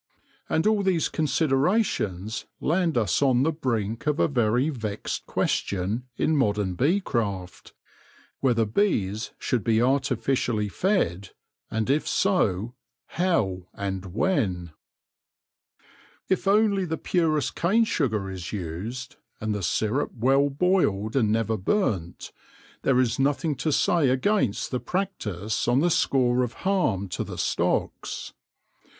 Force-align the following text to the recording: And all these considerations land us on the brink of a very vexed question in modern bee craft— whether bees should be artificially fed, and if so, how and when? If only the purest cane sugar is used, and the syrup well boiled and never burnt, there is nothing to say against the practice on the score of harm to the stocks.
And 0.49 0.65
all 0.65 0.81
these 0.81 1.09
considerations 1.09 2.47
land 2.59 2.97
us 2.97 3.21
on 3.21 3.43
the 3.43 3.51
brink 3.51 4.07
of 4.07 4.19
a 4.19 4.27
very 4.27 4.69
vexed 4.69 5.27
question 5.27 6.07
in 6.17 6.35
modern 6.35 6.73
bee 6.73 6.99
craft— 7.01 7.75
whether 8.39 8.65
bees 8.65 9.29
should 9.37 9.63
be 9.63 9.79
artificially 9.79 10.69
fed, 10.69 11.29
and 11.69 11.87
if 11.87 12.07
so, 12.07 12.73
how 13.09 13.67
and 13.75 14.15
when? 14.15 14.71
If 16.29 16.47
only 16.47 16.85
the 16.85 16.97
purest 16.97 17.55
cane 17.55 17.85
sugar 17.85 18.31
is 18.31 18.51
used, 18.51 19.17
and 19.39 19.53
the 19.53 19.61
syrup 19.61 20.11
well 20.15 20.49
boiled 20.49 21.15
and 21.15 21.31
never 21.31 21.57
burnt, 21.57 22.31
there 22.81 22.99
is 22.99 23.19
nothing 23.19 23.53
to 23.57 23.71
say 23.71 24.09
against 24.09 24.71
the 24.71 24.79
practice 24.79 25.67
on 25.67 25.79
the 25.81 25.91
score 25.91 26.41
of 26.43 26.53
harm 26.65 27.07
to 27.09 27.23
the 27.23 27.37
stocks. 27.37 28.33